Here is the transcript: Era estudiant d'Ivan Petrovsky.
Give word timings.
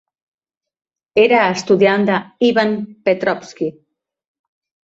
Era 1.23 1.41
estudiant 1.57 2.07
d'Ivan 2.11 2.73
Petrovsky. 3.11 3.71